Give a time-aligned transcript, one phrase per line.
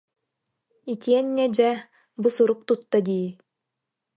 [0.91, 1.71] Итиэннэ дьэ,
[2.21, 3.27] бу сурук тутта дии